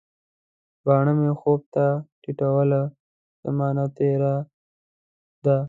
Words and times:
باڼه 0.85 1.11
مي 1.19 1.31
خوب 1.39 1.61
ته 1.73 1.85
ټیټوله، 2.21 2.81
زمانه 3.43 3.85
تیره 3.97 4.35
ده 5.43 5.57